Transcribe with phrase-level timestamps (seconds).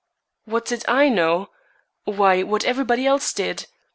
[0.45, 1.51] "What did I know?
[2.05, 3.67] Why, what everybody else did.